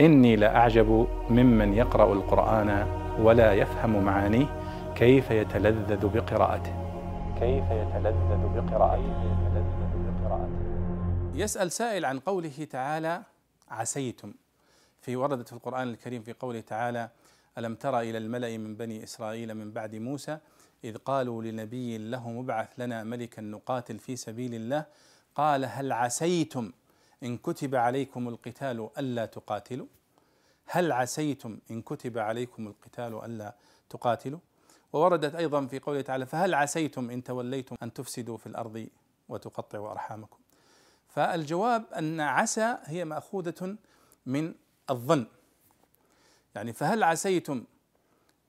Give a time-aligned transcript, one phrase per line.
[0.00, 2.86] إني لأعجب ممن يقرأ القرآن
[3.20, 4.46] ولا يفهم معانيه
[4.96, 6.74] كيف يتلذذ بقراءته.
[7.40, 9.38] كيف يتلذذ بقراءته.
[11.34, 13.22] يسأل سائل عن قوله تعالى
[13.70, 14.34] عسيتم
[15.00, 17.08] في وردت في القرآن الكريم في قوله تعالى
[17.58, 20.38] ألم تر إلى الملأ من بني إسرائيل من بعد موسى
[20.84, 24.84] إذ قالوا لنبي له مبعث لنا ملكا نقاتل في سبيل الله؟
[25.34, 26.72] قال هل عسيتم؟
[27.22, 29.86] إن كتب عليكم القتال ألا تقاتلوا؟
[30.66, 33.54] هل عسيتم إن كتب عليكم القتال ألا
[33.90, 34.40] تقاتلوا؟
[34.92, 38.88] ووردت أيضا في قوله تعالى فهل عسيتم إن توليتم أن تفسدوا في الأرض
[39.28, 40.38] وتقطعوا أرحامكم؟
[41.08, 43.76] فالجواب أن عسى هي مأخوذة
[44.26, 44.54] من
[44.90, 45.26] الظن.
[46.54, 47.64] يعني فهل عسيتم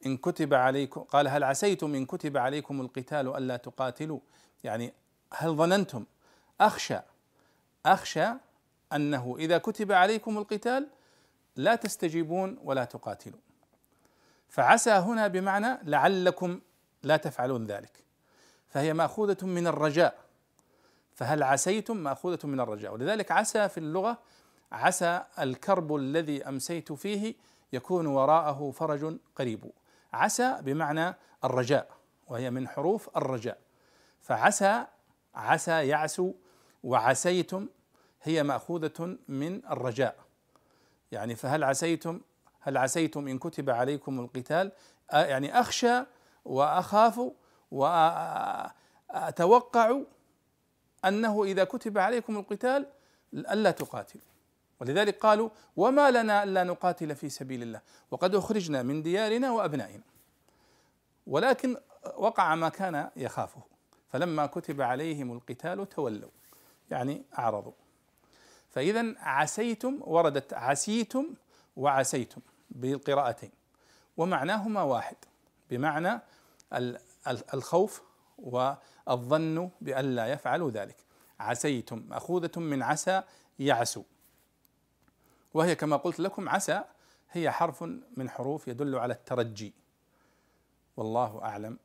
[0.06, 4.20] إن كتب عليكم قال هل عسيتم إن كتب عليكم القتال ألا تقاتلوا؟
[4.64, 4.94] يعني
[5.34, 6.06] هل ظننتم؟
[6.62, 7.00] أخشى
[7.86, 8.34] أخشى
[8.94, 10.88] أنه إذا كتب عليكم القتال
[11.56, 13.40] لا تستجيبون ولا تقاتلوا
[14.50, 16.60] فعسى هنا بمعنى لعلكم
[17.04, 18.04] لا تفعلون ذلك.
[18.70, 20.18] فهي مأخوذة من الرجاء.
[21.14, 22.94] فهل عسيتم؟ مأخوذة من الرجاء.
[22.94, 24.18] ولذلك عسى في اللغة
[24.72, 27.36] عسى الكرب الذي أمسيت فيه
[27.74, 29.72] يكون وراءه فرج قريب.
[30.14, 31.88] عسى بمعنى الرجاء
[32.28, 33.58] وهي من حروف الرجاء.
[34.22, 34.86] فعسى
[35.36, 36.34] عسى يعسو
[36.84, 37.68] وعسيتم
[38.24, 40.16] هي مأخوذة من الرجاء.
[41.12, 42.22] يعني فهل عسيتم
[42.60, 44.72] هل عسيتم إن كتب عليكم القتال؟
[45.14, 46.04] يعني أخشى
[46.46, 47.22] وأخاف
[49.12, 50.02] وأتوقع
[51.06, 52.86] أنه إذا كتب عليكم القتال
[53.34, 54.24] ألا تقاتلوا.
[54.80, 57.82] ولذلك قالوا وما لنا ألا نقاتل في سبيل الله.
[58.12, 60.04] وقد أخرجنا من ديارنا وأبنائنا.
[61.28, 61.78] ولكن
[62.18, 63.62] وقع ما كان يخافه.
[64.08, 66.30] فلما كتب عليهم القتال تولوا
[66.92, 67.74] يعني أعرضوا.
[68.70, 71.34] فاذا عسيتم وردت عسيتم
[71.76, 73.52] وعسيتم بالقراءتين
[74.18, 75.16] ومعناهما واحد
[75.70, 76.22] بمعنى
[77.54, 78.02] الخوف
[78.38, 80.96] والظن بألا يفعلوا ذلك.
[81.40, 83.24] عسيتم مأخوذة من عسى
[83.60, 84.04] يعسو.
[85.54, 86.84] وهي كما قلت لكم عسى
[87.32, 87.84] هي حرف
[88.18, 89.74] من حروف يدل على الترجي.
[90.98, 91.78] والله أعلم.